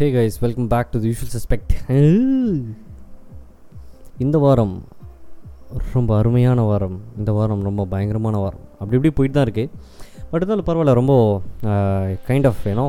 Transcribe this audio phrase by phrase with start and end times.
[0.00, 1.72] Hey guys welcome back to the usual suspect
[4.24, 4.72] இந்த வாரம்
[5.92, 7.00] ரொம்ப அருமையான வாரம்.
[7.18, 8.62] இந்த வாரம் ரொம்ப பயங்கரமான வாரம்.
[8.72, 9.70] அப்படி இப்படி போயிட்டு தான் இருக்குது
[10.30, 11.14] பட் இருந்தாலும் பரவாயில்ல ரொம்ப
[12.28, 12.86] கைண்ட் ஆஃப் ஏனோ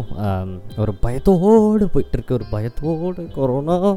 [0.78, 3.96] ஒரு பயத்தோடு போயிட்டுருக்கு ஒரு பயத்தோடு கொரோனா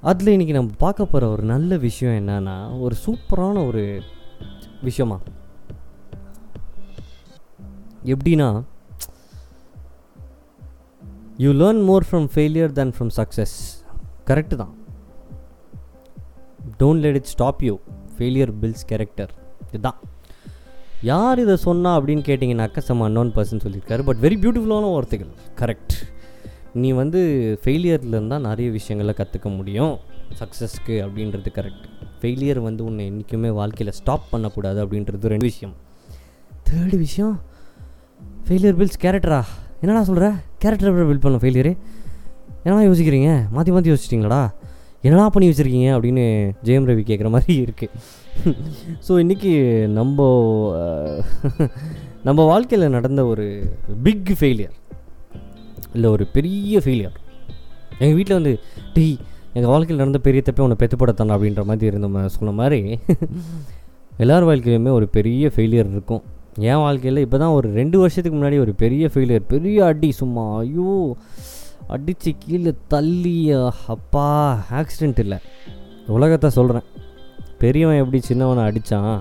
[0.00, 3.84] அதில் இன்றைக்கி நம்ம பார்க்க போகிற ஒரு நல்ல விஷயம் என்னன்னா ஒரு சூப்பரான ஒரு
[4.82, 5.18] விஷயமா.
[8.04, 8.50] எப்படின்னா
[11.42, 13.54] you learn more from failure than from success
[14.28, 14.72] correct தான்.
[16.80, 17.74] Don't let it stop you
[18.16, 19.32] failure builds character
[19.68, 19.98] இதுதான்.
[21.10, 24.04] யார் இதை சொன்னா அப்படின்னு கேட்டிங்கனாக்கா சம் அன்னோன் பர்சன் சொல்லியிருக்காரு.
[24.08, 25.30] பட் வெரி பியூட்டிஃபுல்லான வார்த்தைகள்.
[25.60, 25.94] கரெக்ட்
[26.82, 27.20] நீ வந்து
[27.62, 29.94] ஃபெயிலியர்லேருந்து தான் நிறைய விஷயங்களை கற்றுக்க முடியும்.
[30.40, 31.86] சக்ஸஸ்க்கு அப்படின்றது கரெக்ட்
[32.20, 35.74] ஃபெயிலியர் வந்து உன்னை என்றைக்குமே வாழ்க்கையில் ஸ்டாப் பண்ணக்கூடாது அப்படின்றது ரெண்டு விஷயம்.
[36.68, 37.34] தேர்டு விஷயம்
[38.46, 39.42] ஃபெயிலியர் பில்ஸ் கேரக்டரா
[39.82, 40.26] என்னடா சொல்கிற
[40.62, 41.72] கேரக்டர் பில்ட் பண்ண ஃபெயிலியரு
[42.64, 43.48] என்னடா யோசிக்கிறீங்க?
[43.50, 44.40] மாற்றி மாற்றி யோசிச்சிட்டிங்களா
[45.02, 45.90] என்னடா பண்ணி வச்சுருக்கீங்க?
[45.96, 46.24] அப்படின்னு
[46.64, 47.88] ஜெயம் ரவி கேட்குற மாதிரி இருக்குது
[49.06, 49.52] ஸோ இன்றைக்கி
[49.98, 50.26] நம்ம
[52.22, 53.46] நம்ம வாழ்க்கையில் நடந்த ஒரு
[54.02, 54.76] பிக் ஃபெயிலியர்
[55.94, 57.16] இல்லை ஒரு பெரிய ஃபெயிலியர்
[57.98, 58.52] எங்கள் வீட்டில் வந்து
[58.94, 59.06] டீ
[59.52, 62.98] எங்கள் வாழ்க்கையில் நடந்த பெரிய தப்பே உன்னை பெத்து அப்படின்ற மாதிரி இருந்த சொன்ன மாதிரி
[64.16, 66.22] எல்லார் வாழ்க்கையிலுமே ஒரு பெரிய ஃபெயிலியர் இருக்கும்.
[66.70, 71.16] என் வாழ்க்கையில் இப்போ தான் ஒரு ரெண்டு வருஷத்துக்கு முன்னாடி ஒரு பெரிய ஃபெயிலியர் பெரிய அடி சும்மா ஐயோ
[71.94, 73.36] அடித்து கீழே தள்ளி
[73.94, 74.26] அப்பா
[74.80, 75.38] ஆக்சிடெண்ட் இல்லை.
[76.08, 76.86] உலகத்தை சொல்கிறேன்
[77.58, 79.12] பெரியவன் எப்படி சின்னவனை அடித்தான்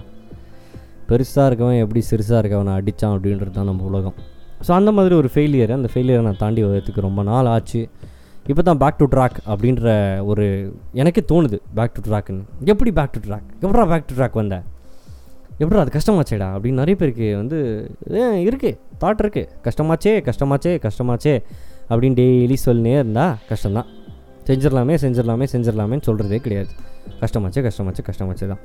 [1.10, 4.18] பெருசாக இருக்கவன் எப்படி சிறுசாக இருக்கவனை அடித்தான் அப்படின்றது தான் நம்ம உலகம்.
[4.66, 7.82] ஸோ அந்த மாதிரி ஒரு ஃபெயிலியர் அந்த ஃபெயிலியரை நான் தாண்டி வரதுக்கு ரொம்ப நாள் ஆச்சு.
[8.46, 9.88] இப்போ தான் பேக் டு ட்ராக் அப்படின்ற
[10.32, 10.46] ஒரு
[10.94, 12.44] எனக்கே தோணுது பேக் டு ட்ராக்னு
[12.74, 14.66] எப்படி பேக் டு ட்ராக் எப்படா பேக் டு ட்ராக் வந்தேன்
[15.62, 17.58] எப்படா அது கஷ்டமாச்சேடா அப்படின்னு நிறைய பேருக்கு வந்து
[18.22, 21.34] ஏன் இருக்குது தாட் இருக்குது கஷ்டமாச்சே கஷ்டமாச்சே கஷ்டமாச்சே
[21.90, 23.90] அப்படின்னு டெய்லி சொல்லினே இருந்தால் கஷ்டம்தான்.
[24.48, 26.72] செஞ்சிடலாமே செஞ்சிடலாமே செஞ்சிடலாமேன்னு சொல்கிறதே கிடையாது.
[27.22, 28.62] கஷ்டமாச்சே கஷ்டமாச்சே கஷ்டமாச்சே தான்.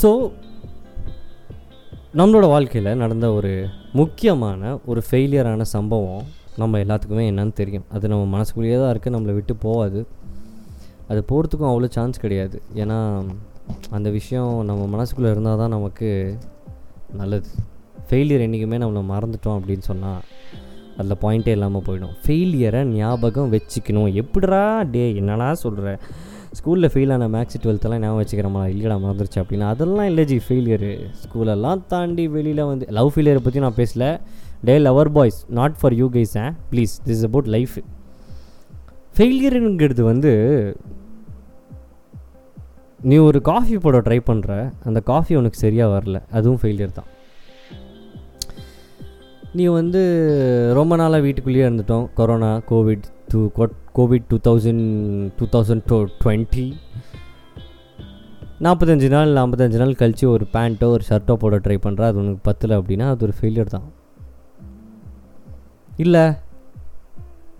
[0.00, 0.08] ஸோ
[2.20, 3.52] நம்மளோட வாழ்க்கையில் நடந்த ஒரு
[4.00, 6.24] முக்கியமான ஒரு ஃபெயிலியரான சம்பவம்
[6.62, 7.86] நம்ம எல்லாத்துக்குமே என்னன்னு தெரியும்.
[7.96, 10.00] அது நம்ம மனசுக்குள்ளேயே தான் இருக்குது நம்மளை விட்டு போகாது.
[11.10, 12.56] அது போகிறதுக்கும் அவ்வளோ சான்ஸ் கிடையாது.
[12.82, 12.98] ஏன்னா
[13.90, 16.08] அந்த விஷயம் நம்ம மனசுக்குள்ளே இருந்தால் தான் நமக்கு
[17.12, 17.48] நல்லது.
[18.08, 20.20] ஃபெயிலியர் என்றைக்குமே நம்மளை மறந்துட்டோம் அப்படின்னு சொன்னால்
[20.96, 22.14] அதில் பாயிண்ட்டே இல்லாமல் போயிடும்.
[22.24, 24.14] ஃபெயிலியரை ஞாபகம் வச்சுக்கணும்.
[24.14, 25.92] எப்படிடா டே என்னடா சொல்கிற
[26.52, 30.90] ஸ்கூலில் ஃபெயில் ஆன மேக்ஸ் டுவெல்த்தெல்லாம் ஞாபகம் வச்சுக்கிறோமா இல்லைடா மறந்துருச்சு அப்படின்னா அதெல்லாம் இல்லை ஜி ஃபெயிலியரு
[31.22, 34.04] ஸ்கூலெல்லாம் தாண்டி வெளியில் வந்து லவ் ஃபெயிலியரை பற்றி நான் பேசல.
[34.64, 36.46] டே lover boys not for you guys ah?
[36.72, 37.76] Please this is about life
[39.16, 40.32] ஃபெயிலியருங்கிறது வந்து
[43.08, 44.52] நீ ஒரு காஃபி போட ட்ரை பண்ணுற
[44.84, 46.18] அந்த காஃபி உனக்கு சரியாக வரல.
[46.30, 47.08] அதுவும் ஃபெயிலியர் தான்.
[49.58, 50.00] நீ வந்து
[50.78, 52.04] ரொம்ப நாளாக வீட்டுக்குள்ளேயே இருந்துட்டோம்.
[52.18, 53.40] Corona covid two
[53.98, 54.84] covid two thousand
[55.38, 56.66] two thousand two twenty
[58.66, 62.74] நாற்பத்தஞ்சு நாள் நாற்பத்தஞ்சு நாள் கழித்து ஒரு பேண்ட்டோ ஒரு ஷர்ட்டோ போட ட்ரை பண்ணுற அது உனக்கு பத்தலை
[62.80, 63.88] அப்படின்னா அது ஒரு ஃபெயிலியர் தான்.
[66.04, 66.24] இல்லை.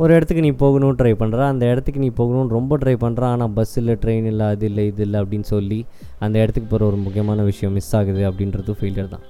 [0.00, 3.74] ஒரு இடத்துக்கு நீ போகணும்னு ட்ரை பண்ணுற அந்த இடத்துக்கு நீ போகணும்னு ரொம்ப ட்ரை பண்ணுற ஆனால் பஸ்
[3.80, 5.78] இல்லை ட்ரெயின் இல்லை அது இல்லை இது இல்லை அப்படின்னு சொல்லி
[6.24, 9.24] அந்த இடத்துக்கு போகிற ஒரு முக்கியமான விஷயம் மிஸ் ஆகுது அப்படின்றது ஃபெயிலியர் தான்.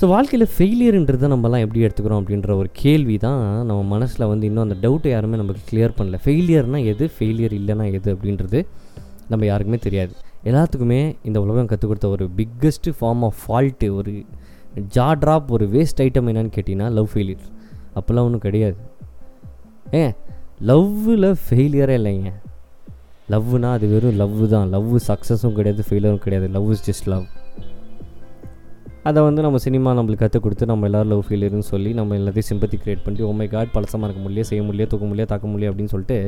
[0.00, 3.40] ஸோ வாழ்க்கையில் ஃபெயிலியர்ன்றதை நம்மலாம் எப்படி எடுத்துக்கிறோம் அப்படின்ற ஒரு கேள்வி தான்
[3.70, 6.18] நம்ம மனசில் வந்து இன்னும் அந்த டவுட்டை யாருமே நமக்கு கிளியர் பண்ணல.
[6.24, 7.06] ஃபெயிலியர்னால் எது?
[7.16, 8.08] ஃபெயிலியர் இல்லைனா எது?
[8.16, 8.60] அப்படின்றது
[9.32, 10.12] நம்ம யாருக்குமே தெரியாது.
[10.50, 14.14] எல்லாத்துக்குமே இந்த உலகம் கற்றுக் கொடுத்த ஒரு பிக்கஸ்ட்டு ஃபார்ம் ஆஃப் ஃபால்ட்டு ஒரு
[14.96, 17.44] ஜா ட்ராப் ஒரு வேஸ்ட் ஐட்டம் என்னன்னு கேட்டிங்கன்னா லவ் ஃபெயிலியர்
[17.98, 18.78] அப்போல்லாம் ஒன்றும் கிடையாது.
[20.02, 20.12] ஏன்
[20.70, 22.30] லவ்வில் ஃபெயிலியரே இல்லைங்க.
[23.32, 24.68] லவ்னா அது வெறும் லவ் தான்.
[24.74, 26.46] லவ் சக்ஸஸும் கிடையாது ஃபெயிலியரும் கிடையாது.
[26.56, 27.26] லவ் இஸ் ஜஸ்ட் லவ்
[29.08, 32.76] அதை வந்து நம்ம சினிமா நம்மளுக்கு கற்றுக் கொடுத்து நம்ம எல்லோரும் லவ் ஃபெயிலியர்னு சொல்லி நம்ம எல்லாத்தையும் சிம்பத்தி
[32.82, 35.92] கிரியேட் பண்ணி oh ஓ காட் பழசமாக இருக்க முடியல செய்ய முடியல தூக்க முடியல தாக்க முடியல அப்படின்னு
[35.94, 36.18] சொல்லிட்டு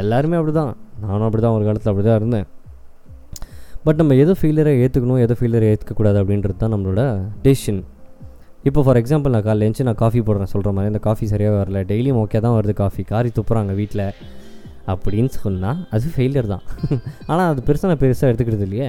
[0.00, 0.72] எல்லாருமே அப்படி தான்
[1.04, 2.46] நானும் அப்படி தான் ஒரு காலத்தில் அப்படி தான் இருந்தேன்.
[3.86, 7.02] பட் நம்ம எதை ஃபெயிலியரை ஏற்றுக்கணும் எதை ஃபெயிலியரை ஏற்றுக்கக்கூடாது அப்படின்றது தான் நம்மளோட
[7.46, 7.80] டெசிஷன்
[8.68, 11.80] இப்போ ஃபார் எக்ஸாம்பிள் நான் காலைல எழுந்து நான் காஃபி போடுறேன் சொல்கிற மாதிரி இந்த காஃபி சரியாக வரல.
[11.90, 14.04] டெய்லியும் ஓகே தான் வருது காஃபி காரி துப்புறாங்க வீட்டில்
[14.92, 16.64] அப்படின்னு சொன்னால் அது ஃபெயிலியர் தான்.
[17.30, 18.88] ஆனால் அது பெருசாக நான் பெருசாக எடுத்துக்கிறது இல்லையே.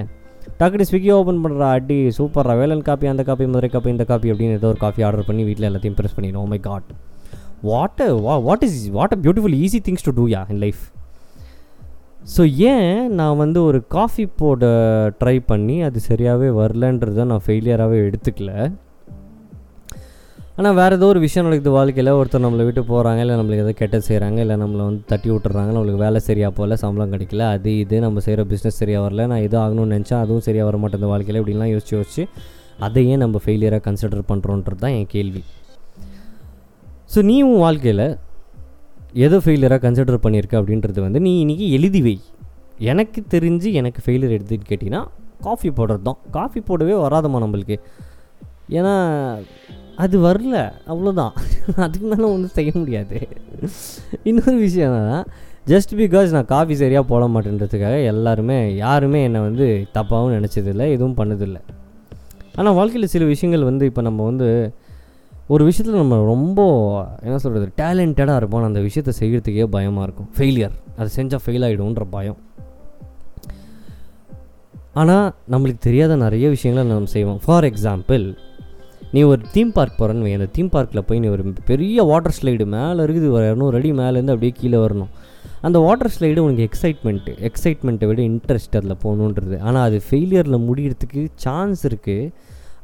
[0.60, 4.58] டக்குனு ஸ்விக்கி ஓப்பன் பண்ணுற அடி சூப்பராக வேலன் காப்பி அந்த காப்பி மதுரை காப்பி இந்த காப்பி அப்படின்னு
[4.60, 6.48] ஏதோ ஒரு காஃபி ஆர்டர் பண்ணி வீட்டில் எல்லாத்தையும் ப்ரெஸ் பண்ணிடும்.
[6.54, 6.90] My god
[7.70, 10.82] what what what is what a beautiful easy things to do yeah in life
[12.34, 12.42] so
[12.72, 14.64] ஏன் நான் வந்து ஒரு காஃபி போட
[15.20, 18.52] ட்ரை பண்ணி அது சரியாகவே வரலன்றதை நான் ஃபெயிலியராகவே எடுத்துக்கல?
[20.58, 22.10] ஆனால் வேறு ஏதோ ஒரு விஷயம் நடக்குது வாழ்க்கையில்.
[22.20, 26.00] ஒருத்தர் நம்மளை விட்டு போகிறாங்க இல்லை நம்மளுக்கு எதோ கெட்ட செய்கிறாங்க இல்லை நம்மளை வந்து தட்டி விட்டுறாங்க நம்மளுக்கு
[26.04, 29.92] வேலை சரியாக போகல சம்பளம் கிடைக்கல அது இது நம்ம செய்கிற பிஸ்னஸ் சரியாக வரல நான் இது ஆகணும்னு
[29.96, 32.24] நினச்சா அதுவும் சரியாக வர மாட்டேன் வாழ்க்கையில் இப்படிலாம் யோசிச்சு யோசிச்சு
[32.86, 35.42] அதையே நம்ம ஃபெயிலியராக கன்சிடர் பண்ணுறோன்றது தான் என் கேள்வி.
[37.12, 38.04] ஸோ ஸோ நீ உன் வாழ்க்கையில்
[39.26, 42.16] எதை ஃபெயிலியராக கன்சிடர் பண்ணியிருக்க அப்படின்றது வந்து நீ இன்றைக்கி எழுதி வை.
[42.90, 45.02] எனக்கு தெரிஞ்சு எனக்கு ஃபெயிலியர் எடுத்துன்னு கேட்டிங்கன்னா
[45.46, 47.78] காஃபி போடுறது தான் காஃபி போடவே வராதம்மா நம்மளுக்கு.
[48.78, 48.94] ஏன்னா
[50.04, 50.56] அது வரல
[50.92, 51.32] அவ்வளோதான்
[51.84, 53.16] அதுக்கு மேலே ஒன்றும் செய்ய முடியாது.
[54.30, 55.20] இன்னொரு விஷயம் என்னென்னா
[55.72, 59.66] ஜஸ்ட் பிகாஸ் நான் காஃபி சரியாக போட மாட்டேன்றதுக்காக எல்லாருமே யாருமே என்னை வந்து
[59.96, 61.60] தப்பாகவும் நினச்சதில்லை எதுவும் பண்ணதில்லை.
[62.58, 64.48] ஆனால் வாழ்க்கையில் சில விஷயங்கள் வந்து இப்போ நம்ம வந்து
[65.54, 66.60] ஒரு விஷயத்தில் நம்ம ரொம்ப
[67.26, 70.30] என்ன சொல்கிறது டேலண்டடாக இருப்போம் அந்த விஷயத்தை செய்கிறதுக்கே பயமாக இருக்கும்.
[70.36, 72.38] ஃபெயிலியர் அதை செஞ்சால் ஃபெயில் ஆகிடும்ன்ற பயம்.
[75.00, 77.40] ஆனால் நம்மளுக்கு தெரியாத நிறைய விஷயங்களை நம்ம செய்வோம்.
[77.44, 78.24] ஃபார் எக்ஸாம்பிள்
[79.14, 80.32] நீ ஒரு தீம் பார்க் போகிறன்னு வை.
[80.38, 84.34] அந்த தீம் பார்க்கில் போய் நீ ஒரு பெரிய வாட்டர் ஸ்லைடு மேலே இருக்குது ஒரு இரநூறு அடி மேலேருந்து
[84.34, 85.10] அப்படியே கீழே வரணும்.
[85.66, 89.56] அந்த வாட்டர் ஸ்லைடு உனக்கு எக்ஸைட்மெண்ட்டு எக்ஸைட்மெண்ட்டை விட இன்ட்ரெஸ்ட் அதில் போகணுன்றது.
[89.68, 92.30] ஆனால் அது ஃபெயிலியரில் முடிகிறதுக்கு சான்ஸ் இருக்குது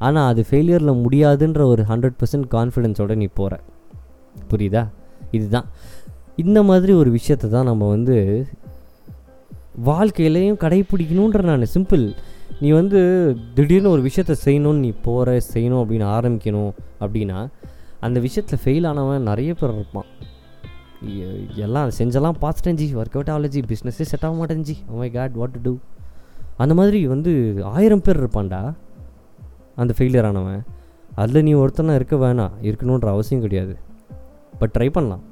[0.06, 3.60] ஆனால் அது ஃபெயிலியரில் முடியாதுன்ற ஒரு ஹண்ட்ரட் பர்சன்ட் கான்ஃபிடென்ஸோடு நீ போகிற
[4.50, 4.82] புரியுதா?
[5.36, 5.68] இதுதான்.
[6.42, 8.16] இந்த மாதிரி ஒரு விஷயத்தை தான் நம்ம வந்து
[9.88, 12.04] வாழ்க்கையிலையும் கடைப்பிடிக்கணுன்ற நான் சிம்பிள்
[12.60, 13.00] நீ வந்து
[13.54, 17.48] திடீர்னு ஒரு விஷயத்த செய்யணும்னு நீ போகிற செய்யணும் அப்படின்னு ஆரம்பிக்கணும் அப்படின்னா
[18.00, 20.10] அந்த விஷயத்தில் ஃபெயில் ஆனவன் நிறைய பேர் இருப்பான்.
[21.64, 24.76] எல்லாம் செஞ்செல்லாம் பார்த்துட்டேன் ஜி ஒர்க் அவுட் ஆகலஜி பிஸ்னஸே செட் ஆக மாட்டேன் G.
[25.00, 25.74] My god what to do
[26.56, 27.32] அந்த மாதிரி வந்து
[27.64, 28.60] ஆயிரம் பேர் இருப்பான்டா
[29.76, 30.62] அந்த ஃபெயிலியர் ஆனவன்.
[31.14, 33.74] அதில் நீ ஒருத்தனா இருக்க வேணாம் இருக்கணுன்ற அவசியம் கிடையாது.
[34.58, 35.24] பட் ட்ரை பண்ணலாம்.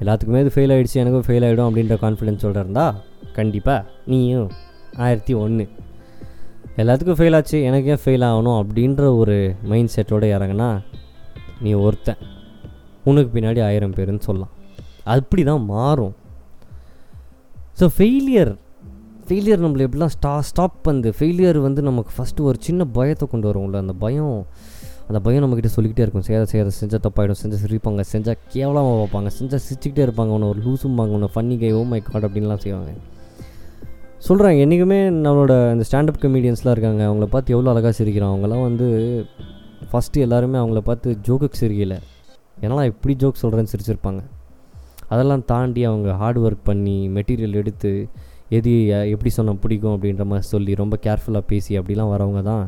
[0.00, 2.86] எல்லாத்துக்குமே அது ஃபெயில் ஆகிடுச்சு எனக்கும் ஃபெயில் ஆகிடும் அப்படின்ற கான்ஃபிடென்ஸோட இருந்தா
[3.32, 4.50] கண்டிப்பாக நீயும்
[4.96, 5.64] ஆயிரத்தி ஒன்று
[6.82, 7.58] எல்லாத்துக்கும் ஃபெயில் ஆச்சு.
[7.68, 9.36] எனக்கு ஏன் ஃபெயில் ஆகணும் அப்படின்ற ஒரு
[9.70, 10.68] மைண்ட் செட்டோடு இறங்குனா
[11.64, 12.20] நீ ஒருத்தன்.
[13.10, 14.52] உனக்கு பின்னாடி ஆயிரம் பேருன்னு சொல்லலாம்.
[15.14, 16.14] அப்படி தான் மாறும்.
[17.80, 18.52] ஸோ ஃபெயிலியர்
[19.28, 23.82] ஃபெயிலியர் நம்மளை எப்படிலாம் ஸ்டா ஸ்டாப் பண்ணுது ஃபெயிலியர் வந்து நமக்கு ஃபஸ்ட்டு ஒரு சின்ன பயத்தை கொண்டு வரும்ல.
[23.84, 24.36] அந்த பயம்
[25.08, 26.24] அந்த பயம் நம்மக்கிட்ட சொல்லிக்கிட்டே இருக்கும்.
[26.28, 27.40] செய்யாத செய்யாத செஞ்சால் தப்பாயிடும்.
[27.42, 28.02] செஞ்சால் சிரிப்பாங்க.
[28.14, 29.30] செஞ்சால் கேவலமாக பார்ப்பாங்க.
[29.38, 30.32] செஞ்சால் சிரிச்சுக்கிட்டே இருப்பாங்க.
[30.38, 31.12] உன்னை ஒரு லூசும்பாங்க.
[31.18, 32.90] உன்னை funny guy oh oh my god அப்படின்லாம் செய்வாங்க.
[34.26, 38.86] சொல்கிறாங்க என்றைக்குமே நம்மளோட இந்த ஸ்டாண்டப் கமீடியன்ஸ்லாம் இருக்காங்க அவங்கள பார்த்து எவ்வளோ அழகாக சிரிக்கிறோம் அவங்களாம் வந்து
[39.90, 41.96] ஃபஸ்ட்டு எல்லாருமே அவங்கள பார்த்து ஜோக்குக்கு சிரிக்கல.
[42.62, 44.20] ஏன்னா இப்படி ஜோக் சொல்கிறேன்னு சிரிச்சிருப்பாங்க.
[45.12, 47.92] அதெல்லாம் தாண்டி அவங்க ஹார்ட் ஒர்க் பண்ணி மெட்டீரியல் எடுத்து
[48.56, 48.72] எது
[49.12, 52.64] எப்படி சொன்னால் பிடிக்கும் அப்படின்ற மாதிரி சொல்லி ரொம்ப கேர்ஃபுல்லாக பேசி அப்படிலாம் வரவங்க தான்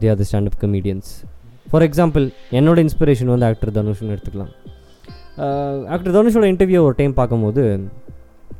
[0.00, 1.10] they are the standup comedians
[1.70, 2.26] for example
[2.58, 4.52] என்னோட இன்ஸ்பிரேஷன் வந்து ஆக்டர் தனுஷ்னு எடுத்துக்கலாம்.
[5.94, 7.64] ஆக்டர் தனுஷோட இன்டர்வியூ ஒரு டைம் பார்க்கும்போது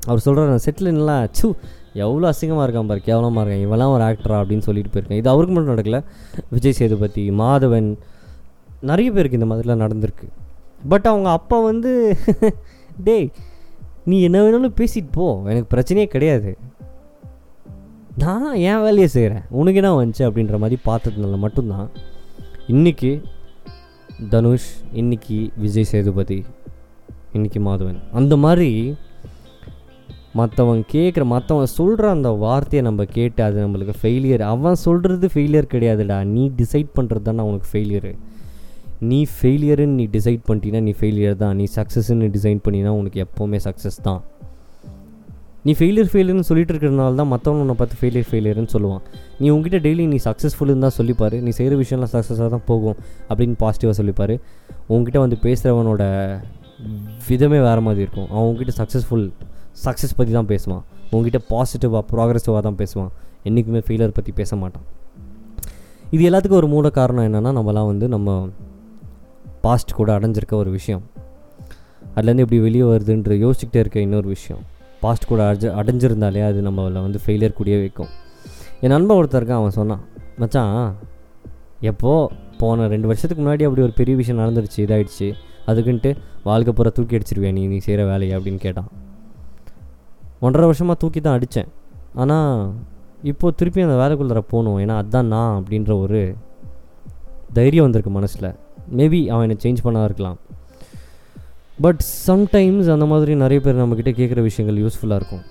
[0.08, 1.48] அவர் சொல்கிறார் செட்டில் என்னலாம் சு
[2.04, 5.20] எவ்வளோ அசிங்கமாக இருக்கான் பாரு கேவலமாக இருக்கான் இவெல்லாம் ஒரு ஆக்டரா அப்படின்னு சொல்லிட்டு போயிருக்கேன்.
[5.20, 5.98] இது அவருக்கு மட்டும் நடக்கல
[6.54, 7.88] விஜய் சேதுபதி மாதவன்
[8.90, 10.28] நிறைய பேருக்கு இந்த மாதிரிலாம் நடந்திருக்கு.
[10.92, 11.90] பட் அவங்க அப்பா வந்து
[13.06, 13.26] டேய்
[14.10, 16.52] நீ என்ன வேணாலும் பேசிட்டு போ எனக்கு பிரச்சனையே கிடையாது.
[18.22, 21.88] நான் என் வேலையை செய்கிறேன் உனக்கு என்ன வந்துச்சு அப்படின்ற மாதிரி பார்த்ததுனால மட்டும்தான்
[22.74, 23.12] இன்றைக்கி
[24.32, 24.70] தனுஷ்
[25.00, 26.38] இன்னைக்கு விஜய் சேதுபதி
[27.36, 28.00] இன்னைக்கு மாதவன்.
[28.18, 28.70] அந்த மாதிரி
[30.38, 36.18] மற்றவன் கேட்குற மற்றவன் சொல்கிற அந்த வார்த்தையை நம்ம கேட்டு அது நம்மளுக்கு ஃபெயிலியர் அவன் சொல்கிறது ஃபெயிலியர் கிடையாதுடா.
[36.34, 38.12] நீ டிசைட் பண்ணுறது தானே உனக்கு ஃபெயிலியரு
[39.10, 41.56] நீ ஃபெயிலியருன்னு நீ டிசைட் பண்ணிட்டீங்கன்னா நீ ஃபெயிலியர் தான்.
[41.60, 44.20] நீ சக்ஸஸ்ன்னு டிசைன் பண்ணினா உனக்கு எப்போவுமே சக்ஸஸ் தான்.
[45.66, 49.02] நீ ஃபெயிலியர் ஃபெயிலியர்னு சொல்லிட்டு இருக்கிறதுனால தான் மற்றவங்க உன்னை பார்த்து ஃபெயிலியர் ஃபெயிலியர்னு சொல்லுவான்.
[49.40, 51.36] நீ உங்ககிட்ட டெய்லி நீ சக்ஸஸ்ஃபுல்லுன்னு தான் சொல்லிப்பார்.
[51.46, 52.96] நீ செய்கிற விஷயம்லாம் சக்ஸஸாக தான் போகும்
[53.30, 54.34] அப்படின்னு பாசிட்டிவாக சொல்லிப்பார்.
[54.94, 56.02] உங்ககிட்ட வந்து பேசுகிறவனோட
[57.28, 58.28] விதமே வேறு மாதிரி இருக்கும்.
[58.32, 59.26] அவன் உங்ககிட்ட சக்ஸஸ்ஃபுல்
[59.84, 60.82] சக்ஸஸ் பற்றி தான் பேசுவான்.
[61.10, 63.10] உங்ககிட்ட பாசிட்டிவாக ப்ராக்ரெசிவாக தான் பேசுவான்.
[63.42, 64.86] என்றைக்குமே ஃபெயிலியர் பற்றி பேச மாட்டான்.
[66.10, 68.48] இது எல்லாத்துக்கும் ஒரு மூல காரணம் என்னென்னா நம்மலாம் வந்து நம்ம
[69.60, 71.02] பாஸ்ட் கூட அடைஞ்சிருக்க ஒரு விஷயம்.
[72.16, 74.62] அதுலேருந்து எப்படி வெளியே வருதுன்ற யோசிச்சுக்கிட்டே இருக்க இன்னொரு விஷயம்.
[75.00, 78.08] பாஸ்ட் கூட அடைஞ்ச அடைஞ்சிருந்தாலே அது நம்மளை வந்து ஃபெயிலியர் கூடிய வைக்கும்.
[78.80, 80.02] என் நண்பன் ஒருத்தருக்கான் அவன் சொன்னான்
[80.38, 80.96] மச்சான்
[81.80, 85.28] எப்போ போன ரெண்டு வருஷத்துக்கு முன்னாடி அப்படி ஒரு பெரிய விஷயம் நடந்துருச்சு இதாகிடுச்சு
[85.66, 86.10] அதுக்குன்ட்டு
[86.42, 88.38] வாழ்க்கை பூரா தூக்கி அடிச்சிருவேன் நீ நீ செய்கிற வேலையை?
[88.38, 88.90] அப்படின்னு கேட்டான்.
[90.46, 91.70] ஒன்றரை வருஷமாக தூக்கி தான் அடித்தேன்
[92.22, 92.54] ஆனால்
[93.30, 94.78] இப்போது திருப்பி அந்த வேலைக்குள்ளார போகணும்.
[94.82, 96.20] ஏன்னா அதுதான் நான் அப்படின்ற ஒரு
[97.58, 98.48] தைரியம் வந்திருக்கு மனசில்.
[98.98, 100.38] மேபி அவன் என்னை சேஞ்ச் பண்ணா இருக்கலாம்.
[101.84, 105.44] பட் சம்டைம்ஸ் அந்த மாதிரி நிறைய பேர் நம்மக்கிட்ட கேட்குற விஷயங்கள் யூஸ்ஃபுல்லாக இருக்கும்.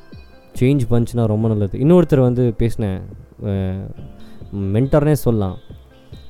[0.60, 1.76] சேஞ்ச் பண்ணுச்சுன்னா ரொம்ப நல்லது.
[1.84, 3.00] இன்னொருத்தர் வந்து பேசினேன்.
[4.76, 5.58] மென்டர்னே சொல்லலாம்.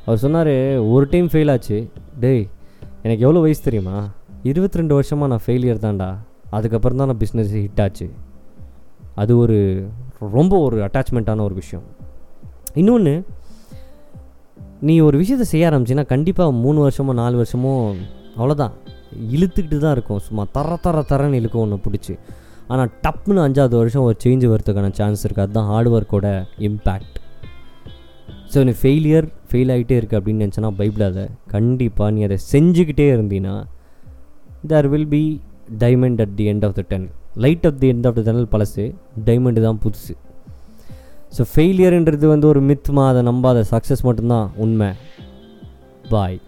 [0.06, 0.54] அவர் சொன்னார்
[0.94, 1.78] ஒரு டைம் ஃபெயில் ஆச்சு.
[2.24, 2.44] டேய்
[3.06, 3.98] எனக்கு எவ்வளோ வயசு தெரியுமா?
[4.52, 6.10] இருபத்தி ரெண்டு வருஷமாக நான் ஃபெயிலியர் தான்டா.
[6.58, 8.08] அதுக்கப்புறம் தான் நான் பிஸ்னஸ் ஹிட் ஆச்சு.
[9.22, 9.58] அது ஒரு
[10.36, 11.86] ரொம்ப ஒரு அட்டாச்மெண்ட்டான ஒரு விஷயம்.
[12.82, 13.14] இன்னொன்று
[14.88, 17.74] நீ ஒரு விஷயத்தை செய்ய ஆரம்பிச்சின்னா கண்டிப்பாக மூணு வருஷமோ நாலு வருஷமோ
[18.40, 18.76] அவ்வளோதான்
[19.36, 20.22] இழுத்துக்கிட்டு தான் இருக்கும்.
[20.28, 22.14] சும்மா தர தர தரன்னு இழுக்கும் ஒன்று பிடிச்சி.
[22.74, 26.28] ஆனால் டப்புன்னு அஞ்சாவது வருஷம் ஒரு சேஞ்ச் வரதுக்கான சான்ஸ் இருக்குது அதுதான் ஹார்ட் ஒர்க்கோட
[26.68, 27.18] இம்பேக்ட்
[28.54, 31.20] ஸோ நீ ஃபெயிலியர் ஃபெயில் ஆகிட்டே இருக்குது அப்படின்னு நினச்சனா பயப்படாத.
[31.56, 33.56] கண்டிப்பாக நீ அதை செஞ்சுக்கிட்டே இருந்தீன்னா
[34.72, 35.24] there will be
[35.84, 38.86] diamond at the end of the ten light of the end of the tunnel பழசு
[39.26, 40.14] டைமண்டு தான் புதுசு.
[41.38, 44.90] ஸோ ஃபெயிலியர்ன்றது வந்து ஒரு மித்மா அதை நம்பாத சக்ஸஸ் மட்டும்தான் உண்மை.
[46.10, 46.40] பாய்